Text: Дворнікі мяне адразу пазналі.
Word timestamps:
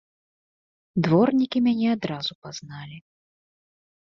Дворнікі 1.07 1.59
мяне 1.67 1.87
адразу 1.97 2.31
пазналі. 2.47 2.97